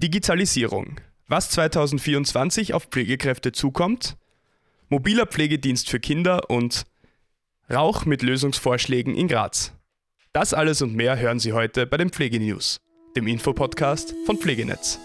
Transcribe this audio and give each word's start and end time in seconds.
Digitalisierung. 0.00 1.00
Was 1.28 1.50
2024 1.50 2.74
auf 2.74 2.86
Pflegekräfte 2.86 3.52
zukommt, 3.52 4.16
mobiler 4.88 5.26
Pflegedienst 5.26 5.88
für 5.88 6.00
Kinder 6.00 6.50
und 6.50 6.84
Rauch 7.72 8.04
mit 8.04 8.22
Lösungsvorschlägen 8.22 9.14
in 9.14 9.28
Graz. 9.28 9.72
Das 10.32 10.52
alles 10.52 10.82
und 10.82 10.94
mehr 10.96 11.16
hören 11.18 11.38
Sie 11.38 11.52
heute 11.52 11.86
bei 11.86 11.96
den 11.96 12.10
Pflegenews, 12.10 12.78
dem 13.16 13.28
Infopodcast 13.28 14.14
von 14.26 14.36
Pflegenetz. 14.36 14.98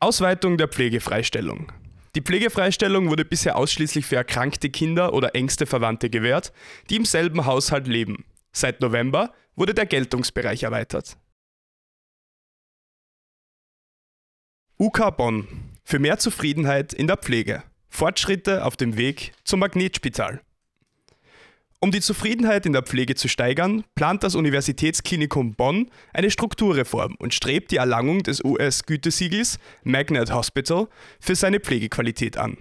Ausweitung 0.00 0.58
der 0.58 0.66
Pflegefreistellung. 0.66 1.70
Die 2.16 2.20
Pflegefreistellung 2.20 3.08
wurde 3.08 3.24
bisher 3.24 3.56
ausschließlich 3.56 4.04
für 4.04 4.16
erkrankte 4.16 4.68
Kinder 4.68 5.14
oder 5.14 5.36
engste 5.36 5.64
Verwandte 5.64 6.10
gewährt, 6.10 6.52
die 6.90 6.96
im 6.96 7.04
selben 7.04 7.46
Haushalt 7.46 7.86
leben. 7.86 8.24
Seit 8.52 8.80
November 8.80 9.32
wurde 9.56 9.74
der 9.74 9.86
Geltungsbereich 9.86 10.62
erweitert. 10.62 11.16
UK 14.78 15.16
Bonn. 15.16 15.48
Für 15.84 15.98
mehr 15.98 16.18
Zufriedenheit 16.18 16.92
in 16.92 17.06
der 17.06 17.16
Pflege. 17.16 17.62
Fortschritte 17.88 18.64
auf 18.64 18.76
dem 18.76 18.96
Weg 18.96 19.32
zum 19.44 19.60
Magnetspital. 19.60 20.40
Um 21.80 21.90
die 21.90 22.00
Zufriedenheit 22.00 22.64
in 22.64 22.72
der 22.72 22.82
Pflege 22.82 23.16
zu 23.16 23.26
steigern, 23.26 23.84
plant 23.96 24.22
das 24.22 24.36
Universitätsklinikum 24.36 25.54
Bonn 25.54 25.90
eine 26.12 26.30
Strukturreform 26.30 27.16
und 27.18 27.34
strebt 27.34 27.72
die 27.72 27.76
Erlangung 27.76 28.22
des 28.22 28.42
US-Gütesiegels 28.44 29.58
Magnet 29.82 30.32
Hospital 30.32 30.86
für 31.20 31.34
seine 31.34 31.58
Pflegequalität 31.58 32.36
an. 32.36 32.56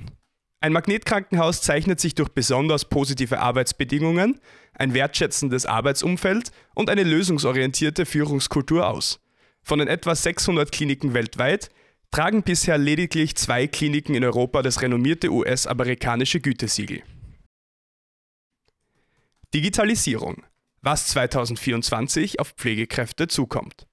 Ein 0.63 0.73
Magnetkrankenhaus 0.73 1.63
zeichnet 1.63 1.99
sich 1.99 2.13
durch 2.13 2.29
besonders 2.29 2.85
positive 2.85 3.39
Arbeitsbedingungen, 3.39 4.39
ein 4.75 4.93
wertschätzendes 4.93 5.65
Arbeitsumfeld 5.65 6.51
und 6.75 6.91
eine 6.91 7.01
lösungsorientierte 7.01 8.05
Führungskultur 8.05 8.87
aus. 8.87 9.19
Von 9.63 9.79
den 9.79 9.87
etwa 9.87 10.13
600 10.13 10.71
Kliniken 10.71 11.15
weltweit 11.15 11.71
tragen 12.11 12.43
bisher 12.43 12.77
lediglich 12.77 13.35
zwei 13.35 13.65
Kliniken 13.65 14.13
in 14.13 14.23
Europa 14.23 14.61
das 14.61 14.83
renommierte 14.83 15.31
US-amerikanische 15.31 16.39
Gütesiegel. 16.39 17.01
Digitalisierung. 19.55 20.43
Was 20.83 21.07
2024 21.07 22.39
auf 22.39 22.49
Pflegekräfte 22.51 23.27
zukommt. 23.27 23.87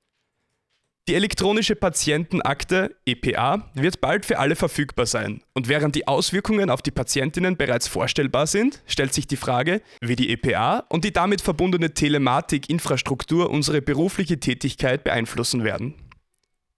Die 1.08 1.14
elektronische 1.14 1.74
Patientenakte 1.74 2.94
EPA 3.06 3.70
wird 3.72 4.02
bald 4.02 4.26
für 4.26 4.38
alle 4.38 4.56
verfügbar 4.56 5.06
sein. 5.06 5.40
Und 5.54 5.66
während 5.66 5.94
die 5.94 6.06
Auswirkungen 6.06 6.68
auf 6.68 6.82
die 6.82 6.90
Patientinnen 6.90 7.56
bereits 7.56 7.88
vorstellbar 7.88 8.46
sind, 8.46 8.82
stellt 8.86 9.14
sich 9.14 9.26
die 9.26 9.38
Frage, 9.38 9.80
wie 10.02 10.16
die 10.16 10.28
EPA 10.28 10.80
und 10.90 11.06
die 11.06 11.12
damit 11.14 11.40
verbundene 11.40 11.94
Telematik-Infrastruktur 11.94 13.48
unsere 13.48 13.80
berufliche 13.80 14.38
Tätigkeit 14.38 15.02
beeinflussen 15.02 15.64
werden. 15.64 15.94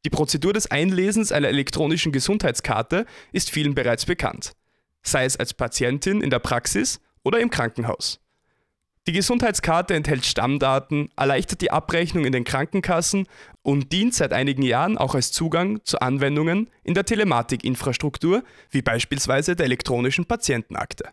Die 0.04 0.10
Prozedur 0.10 0.52
des 0.52 0.70
Einlesens 0.70 1.32
einer 1.32 1.48
elektronischen 1.48 2.12
Gesundheitskarte 2.12 3.06
ist 3.32 3.50
vielen 3.50 3.74
bereits 3.74 4.06
bekannt, 4.06 4.52
sei 5.02 5.24
es 5.24 5.38
als 5.38 5.54
Patientin 5.54 6.20
in 6.20 6.30
der 6.30 6.38
Praxis 6.38 7.00
oder 7.24 7.40
im 7.40 7.50
Krankenhaus. 7.50 8.20
Die 9.06 9.12
Gesundheitskarte 9.12 9.94
enthält 9.94 10.26
Stammdaten, 10.26 11.10
erleichtert 11.16 11.62
die 11.62 11.70
Abrechnung 11.70 12.26
in 12.26 12.32
den 12.32 12.44
Krankenkassen 12.44 13.26
und 13.62 13.92
dient 13.92 14.14
seit 14.14 14.32
einigen 14.32 14.62
Jahren 14.62 14.98
auch 14.98 15.14
als 15.14 15.32
Zugang 15.32 15.82
zu 15.84 16.00
Anwendungen 16.00 16.68
in 16.84 16.94
der 16.94 17.06
Telematikinfrastruktur, 17.06 18.44
wie 18.70 18.82
beispielsweise 18.82 19.56
der 19.56 19.66
elektronischen 19.66 20.26
Patientenakte. 20.26 21.08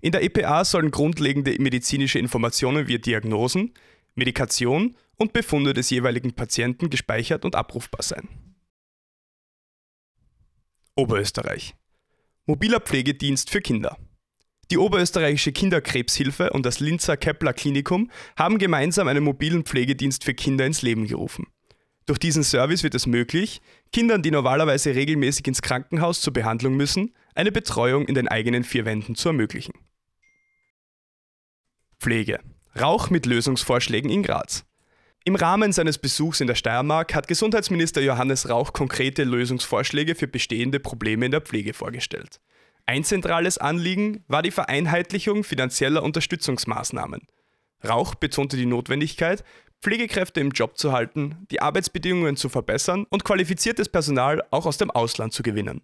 In 0.00 0.12
der 0.12 0.22
EPA 0.22 0.64
sollen 0.64 0.90
grundlegende 0.90 1.54
medizinische 1.58 2.18
Informationen 2.18 2.86
wie 2.86 2.98
Diagnosen, 2.98 3.74
Medikation 4.14 4.96
und 5.16 5.32
Befunde 5.32 5.74
des 5.74 5.90
jeweiligen 5.90 6.32
Patienten 6.32 6.90
gespeichert 6.90 7.44
und 7.44 7.54
abrufbar 7.54 8.02
sein. 8.02 8.28
Oberösterreich. 10.94 11.74
Mobiler 12.46 12.80
Pflegedienst 12.80 13.50
für 13.50 13.60
Kinder. 13.60 13.98
Die 14.70 14.78
Oberösterreichische 14.78 15.50
Kinderkrebshilfe 15.50 16.50
und 16.50 16.64
das 16.64 16.78
Linzer 16.78 17.16
Kepler 17.16 17.52
Klinikum 17.52 18.08
haben 18.36 18.58
gemeinsam 18.58 19.08
einen 19.08 19.24
mobilen 19.24 19.64
Pflegedienst 19.64 20.22
für 20.22 20.32
Kinder 20.32 20.64
ins 20.64 20.82
Leben 20.82 21.08
gerufen. 21.08 21.48
Durch 22.06 22.20
diesen 22.20 22.44
Service 22.44 22.84
wird 22.84 22.94
es 22.94 23.06
möglich, 23.06 23.60
Kindern, 23.92 24.22
die 24.22 24.30
normalerweise 24.30 24.94
regelmäßig 24.94 25.48
ins 25.48 25.62
Krankenhaus 25.62 26.20
zur 26.20 26.32
Behandlung 26.32 26.76
müssen, 26.76 27.14
eine 27.34 27.50
Betreuung 27.50 28.06
in 28.06 28.14
den 28.14 28.28
eigenen 28.28 28.62
vier 28.62 28.84
Wänden 28.84 29.16
zu 29.16 29.30
ermöglichen. 29.30 29.74
Pflege. 31.98 32.38
Rauch 32.80 33.10
mit 33.10 33.26
Lösungsvorschlägen 33.26 34.10
in 34.10 34.22
Graz. 34.22 34.64
Im 35.24 35.34
Rahmen 35.34 35.72
seines 35.72 35.98
Besuchs 35.98 36.40
in 36.40 36.46
der 36.46 36.54
Steiermark 36.54 37.14
hat 37.14 37.28
Gesundheitsminister 37.28 38.00
Johannes 38.00 38.48
Rauch 38.48 38.72
konkrete 38.72 39.24
Lösungsvorschläge 39.24 40.14
für 40.14 40.28
bestehende 40.28 40.80
Probleme 40.80 41.26
in 41.26 41.32
der 41.32 41.40
Pflege 41.40 41.74
vorgestellt. 41.74 42.40
Ein 42.90 43.04
zentrales 43.04 43.56
Anliegen 43.56 44.24
war 44.26 44.42
die 44.42 44.50
Vereinheitlichung 44.50 45.44
finanzieller 45.44 46.02
Unterstützungsmaßnahmen. 46.02 47.20
Rauch 47.86 48.16
betonte 48.16 48.56
die 48.56 48.66
Notwendigkeit, 48.66 49.44
Pflegekräfte 49.80 50.40
im 50.40 50.50
Job 50.50 50.76
zu 50.76 50.90
halten, 50.90 51.46
die 51.52 51.62
Arbeitsbedingungen 51.62 52.34
zu 52.34 52.48
verbessern 52.48 53.06
und 53.08 53.22
qualifiziertes 53.22 53.88
Personal 53.88 54.42
auch 54.50 54.66
aus 54.66 54.76
dem 54.76 54.90
Ausland 54.90 55.32
zu 55.32 55.44
gewinnen. 55.44 55.82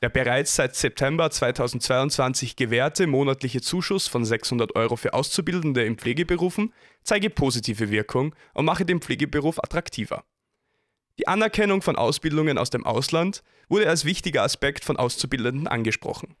Der 0.00 0.08
bereits 0.08 0.56
seit 0.56 0.74
September 0.74 1.30
2022 1.30 2.56
gewährte 2.56 3.06
monatliche 3.06 3.60
Zuschuss 3.60 4.08
von 4.08 4.24
600 4.24 4.76
Euro 4.76 4.96
für 4.96 5.12
Auszubildende 5.12 5.84
in 5.84 5.98
Pflegeberufen 5.98 6.72
zeige 7.02 7.28
positive 7.28 7.90
Wirkung 7.90 8.34
und 8.54 8.64
mache 8.64 8.86
den 8.86 9.02
Pflegeberuf 9.02 9.58
attraktiver. 9.58 10.24
Die 11.18 11.28
Anerkennung 11.28 11.82
von 11.82 11.96
Ausbildungen 11.96 12.56
aus 12.56 12.70
dem 12.70 12.86
Ausland 12.86 13.42
wurde 13.68 13.88
als 13.88 14.04
wichtiger 14.04 14.42
Aspekt 14.42 14.84
von 14.84 14.96
Auszubildenden 14.96 15.66
angesprochen. 15.66 16.36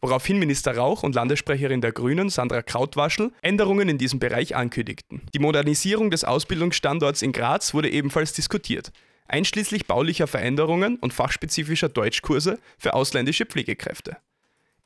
Woraufhin 0.00 0.38
Minister 0.38 0.76
Rauch 0.76 1.02
und 1.02 1.14
Landessprecherin 1.14 1.80
der 1.80 1.92
Grünen 1.92 2.30
Sandra 2.30 2.62
Krautwaschel 2.62 3.32
Änderungen 3.42 3.88
in 3.88 3.98
diesem 3.98 4.20
Bereich 4.20 4.54
ankündigten. 4.54 5.22
Die 5.34 5.40
Modernisierung 5.40 6.10
des 6.10 6.24
Ausbildungsstandorts 6.24 7.22
in 7.22 7.32
Graz 7.32 7.74
wurde 7.74 7.90
ebenfalls 7.90 8.32
diskutiert, 8.32 8.92
einschließlich 9.26 9.86
baulicher 9.86 10.28
Veränderungen 10.28 10.96
und 10.96 11.12
fachspezifischer 11.12 11.88
Deutschkurse 11.88 12.58
für 12.78 12.94
ausländische 12.94 13.44
Pflegekräfte. 13.44 14.16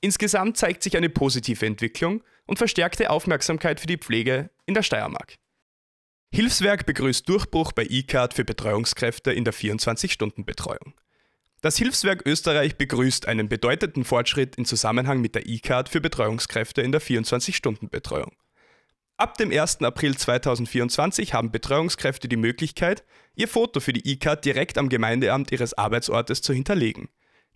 Insgesamt 0.01 0.57
zeigt 0.57 0.83
sich 0.83 0.97
eine 0.97 1.11
positive 1.11 1.65
Entwicklung 1.65 2.23
und 2.47 2.59
verstärkte 2.59 3.11
Aufmerksamkeit 3.11 3.81
für 3.81 3.87
die 3.87 3.99
Pflege 3.99 4.51
in 4.67 4.75
der 4.75 4.83
Steiermark. 4.83 5.37
Hilfswerk 6.35 6.87
begrüßt 6.87 7.29
Durchbruch 7.29 7.73
bei 7.73 7.85
eCard 7.85 8.33
für 8.33 8.45
Betreuungskräfte 8.45 9.33
in 9.33 9.45
der 9.45 9.53
24-Stunden-Betreuung. 9.53 10.95
Das 11.63 11.77
Hilfswerk 11.77 12.27
Österreich 12.27 12.77
begrüßt 12.77 13.29
einen 13.29 13.49
bedeutenden 13.49 14.03
Fortschritt 14.03 14.57
in 14.57 14.65
Zusammenhang 14.65 15.21
mit 15.21 15.37
der 15.37 15.49
eCard 15.49 15.89
für 15.89 16.01
Betreuungskräfte 16.01 16.83
in 16.83 16.91
der 16.91 17.01
24-Stunden-Betreuung. 17.01 18.33
Ab 19.17 19.39
dem 19.39 19.53
1. 19.53 19.81
April 19.83 20.17
2024 20.17 21.35
haben 21.35 21.53
Betreuungskräfte 21.53 22.27
die 22.27 22.37
Möglichkeit, 22.37 23.05
ihr 23.37 23.47
Foto 23.47 23.79
für 23.79 23.93
die 23.93 24.13
eCard 24.13 24.45
direkt 24.45 24.77
am 24.77 24.89
Gemeindeamt 24.89 25.53
ihres 25.53 25.73
Arbeitsortes 25.75 26.43
zu 26.43 26.53
hinterlegen. 26.53 27.11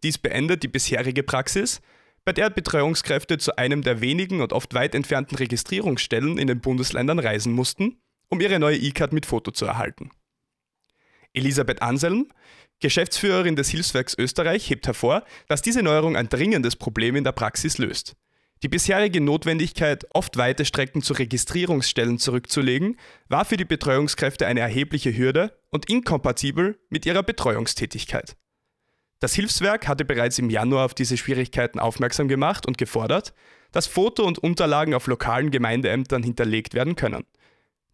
Dies 0.04 0.18
beendet 0.18 0.62
die 0.62 0.68
bisherige 0.68 1.24
Praxis, 1.24 1.80
bei 2.24 2.32
der 2.32 2.48
Betreuungskräfte 2.48 3.38
zu 3.38 3.58
einem 3.58 3.82
der 3.82 4.00
wenigen 4.00 4.40
und 4.40 4.52
oft 4.52 4.72
weit 4.74 4.94
entfernten 4.94 5.36
Registrierungsstellen 5.36 6.38
in 6.38 6.46
den 6.46 6.60
Bundesländern 6.60 7.18
reisen 7.18 7.52
mussten, 7.52 8.00
um 8.28 8.40
ihre 8.40 8.60
neue 8.60 8.76
E-Card 8.76 9.12
mit 9.12 9.26
Foto 9.26 9.50
zu 9.50 9.66
erhalten. 9.66 10.12
Elisabeth 11.36 11.82
Anselm, 11.82 12.28
Geschäftsführerin 12.80 13.56
des 13.56 13.70
Hilfswerks 13.70 14.16
Österreich, 14.18 14.68
hebt 14.68 14.86
hervor, 14.86 15.24
dass 15.48 15.62
diese 15.62 15.82
Neuerung 15.82 16.16
ein 16.16 16.28
dringendes 16.28 16.76
Problem 16.76 17.16
in 17.16 17.24
der 17.24 17.32
Praxis 17.32 17.78
löst. 17.78 18.16
Die 18.62 18.68
bisherige 18.68 19.20
Notwendigkeit, 19.20 20.06
oft 20.14 20.38
weite 20.38 20.64
Strecken 20.64 21.02
zu 21.02 21.12
Registrierungsstellen 21.12 22.18
zurückzulegen, 22.18 22.98
war 23.28 23.44
für 23.44 23.58
die 23.58 23.66
Betreuungskräfte 23.66 24.46
eine 24.46 24.60
erhebliche 24.60 25.16
Hürde 25.16 25.58
und 25.70 25.90
inkompatibel 25.90 26.78
mit 26.88 27.04
ihrer 27.04 27.22
Betreuungstätigkeit. 27.22 28.34
Das 29.20 29.34
Hilfswerk 29.34 29.88
hatte 29.88 30.04
bereits 30.04 30.38
im 30.38 30.50
Januar 30.50 30.86
auf 30.86 30.94
diese 30.94 31.16
Schwierigkeiten 31.16 31.78
aufmerksam 31.78 32.28
gemacht 32.28 32.66
und 32.66 32.78
gefordert, 32.78 33.34
dass 33.72 33.86
Foto 33.86 34.24
und 34.24 34.38
Unterlagen 34.38 34.94
auf 34.94 35.06
lokalen 35.06 35.50
Gemeindeämtern 35.50 36.22
hinterlegt 36.22 36.74
werden 36.74 36.96
können. 36.96 37.24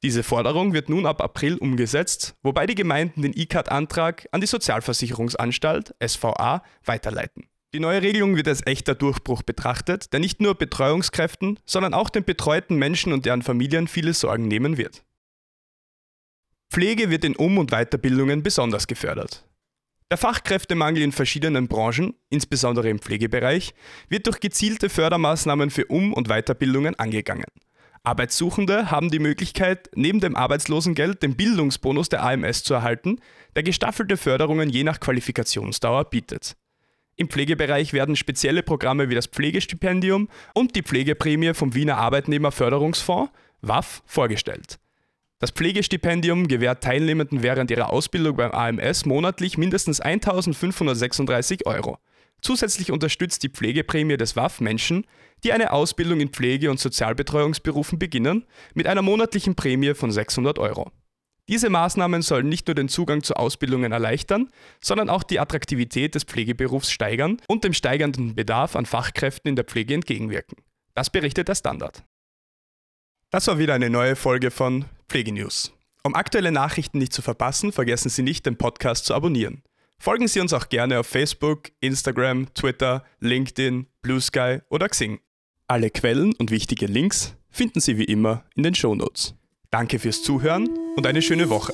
Diese 0.02 0.24
Forderung 0.24 0.72
wird 0.72 0.88
nun 0.88 1.06
ab 1.06 1.22
April 1.22 1.58
umgesetzt, 1.58 2.34
wobei 2.42 2.66
die 2.66 2.74
Gemeinden 2.74 3.22
den 3.22 3.32
E-Card-Antrag 3.36 4.26
an 4.32 4.40
die 4.40 4.48
Sozialversicherungsanstalt 4.48 5.94
SVA 6.04 6.64
weiterleiten. 6.84 7.46
Die 7.72 7.80
neue 7.80 8.02
Regelung 8.02 8.36
wird 8.36 8.48
als 8.48 8.66
echter 8.66 8.96
Durchbruch 8.96 9.42
betrachtet, 9.42 10.12
der 10.12 10.20
nicht 10.20 10.40
nur 10.40 10.56
Betreuungskräften, 10.56 11.58
sondern 11.64 11.94
auch 11.94 12.10
den 12.10 12.24
betreuten 12.24 12.76
Menschen 12.76 13.12
und 13.12 13.24
deren 13.24 13.42
Familien 13.42 13.86
viele 13.86 14.12
Sorgen 14.12 14.48
nehmen 14.48 14.76
wird. 14.76 15.04
Pflege 16.70 17.08
wird 17.08 17.24
in 17.24 17.36
Um- 17.36 17.58
und 17.58 17.70
Weiterbildungen 17.70 18.42
besonders 18.42 18.86
gefördert. 18.86 19.44
Der 20.10 20.18
Fachkräftemangel 20.18 21.02
in 21.02 21.12
verschiedenen 21.12 21.68
Branchen, 21.68 22.14
insbesondere 22.28 22.90
im 22.90 22.98
Pflegebereich, 22.98 23.72
wird 24.08 24.26
durch 24.26 24.40
gezielte 24.40 24.90
Fördermaßnahmen 24.90 25.70
für 25.70 25.86
Um- 25.86 26.12
und 26.12 26.28
Weiterbildungen 26.28 26.98
angegangen. 26.98 27.46
Arbeitssuchende 28.04 28.90
haben 28.90 29.10
die 29.10 29.20
Möglichkeit, 29.20 29.88
neben 29.94 30.18
dem 30.18 30.34
Arbeitslosengeld 30.34 31.22
den 31.22 31.36
Bildungsbonus 31.36 32.08
der 32.08 32.24
AMS 32.24 32.64
zu 32.64 32.74
erhalten, 32.74 33.20
der 33.54 33.62
gestaffelte 33.62 34.16
Förderungen 34.16 34.68
je 34.70 34.82
nach 34.82 34.98
Qualifikationsdauer 34.98 36.06
bietet. 36.06 36.56
Im 37.14 37.28
Pflegebereich 37.28 37.92
werden 37.92 38.16
spezielle 38.16 38.64
Programme 38.64 39.08
wie 39.08 39.14
das 39.14 39.26
Pflegestipendium 39.26 40.28
und 40.54 40.74
die 40.74 40.82
Pflegeprämie 40.82 41.54
vom 41.54 41.74
Wiener 41.74 41.98
Arbeitnehmerförderungsfonds 41.98 43.30
WAF 43.60 44.02
vorgestellt. 44.06 44.80
Das 45.38 45.52
Pflegestipendium 45.52 46.48
gewährt 46.48 46.82
Teilnehmenden 46.82 47.42
während 47.42 47.70
ihrer 47.70 47.90
Ausbildung 47.90 48.36
beim 48.36 48.50
AMS 48.50 49.06
monatlich 49.06 49.58
mindestens 49.58 50.00
1536 50.00 51.66
Euro. 51.66 51.98
Zusätzlich 52.42 52.90
unterstützt 52.90 53.44
die 53.44 53.48
Pflegeprämie 53.48 54.16
des 54.16 54.34
WAF 54.34 54.60
Menschen, 54.60 55.06
die 55.44 55.52
eine 55.52 55.72
Ausbildung 55.72 56.20
in 56.20 56.30
Pflege- 56.30 56.70
und 56.70 56.80
Sozialbetreuungsberufen 56.80 57.98
beginnen, 57.98 58.44
mit 58.74 58.88
einer 58.88 59.02
monatlichen 59.02 59.54
Prämie 59.54 59.94
von 59.94 60.10
600 60.10 60.58
Euro. 60.58 60.90
Diese 61.48 61.70
Maßnahmen 61.70 62.22
sollen 62.22 62.48
nicht 62.48 62.66
nur 62.66 62.74
den 62.74 62.88
Zugang 62.88 63.22
zu 63.22 63.34
Ausbildungen 63.34 63.92
erleichtern, 63.92 64.50
sondern 64.80 65.08
auch 65.08 65.22
die 65.22 65.40
Attraktivität 65.40 66.14
des 66.14 66.24
Pflegeberufs 66.24 66.90
steigern 66.90 67.38
und 67.48 67.64
dem 67.64 67.74
steigenden 67.74 68.34
Bedarf 68.34 68.76
an 68.76 68.86
Fachkräften 68.86 69.48
in 69.48 69.56
der 69.56 69.64
Pflege 69.64 69.94
entgegenwirken. 69.94 70.56
Das 70.94 71.10
berichtet 71.10 71.48
der 71.48 71.54
Standard. 71.54 72.04
Das 73.30 73.46
war 73.46 73.58
wieder 73.58 73.74
eine 73.74 73.90
neue 73.90 74.14
Folge 74.14 74.50
von 74.50 74.84
Pflegenews. 75.08 75.72
Um 76.04 76.14
aktuelle 76.14 76.52
Nachrichten 76.52 76.98
nicht 76.98 77.12
zu 77.12 77.22
verpassen, 77.22 77.72
vergessen 77.72 78.08
Sie 78.08 78.22
nicht, 78.22 78.46
den 78.46 78.56
Podcast 78.56 79.04
zu 79.06 79.14
abonnieren. 79.14 79.62
Folgen 80.02 80.26
Sie 80.26 80.40
uns 80.40 80.52
auch 80.52 80.68
gerne 80.68 80.98
auf 80.98 81.06
Facebook, 81.06 81.70
Instagram, 81.78 82.52
Twitter, 82.54 83.04
LinkedIn, 83.20 83.86
Blue 84.02 84.20
Sky 84.20 84.58
oder 84.68 84.88
Xing. 84.88 85.20
Alle 85.68 85.90
Quellen 85.90 86.34
und 86.40 86.50
wichtige 86.50 86.86
Links 86.86 87.36
finden 87.50 87.78
Sie 87.78 87.98
wie 87.98 88.06
immer 88.06 88.42
in 88.56 88.64
den 88.64 88.74
Shownotes. 88.74 89.36
Danke 89.70 90.00
fürs 90.00 90.24
Zuhören 90.24 90.68
und 90.96 91.06
eine 91.06 91.22
schöne 91.22 91.50
Woche. 91.50 91.72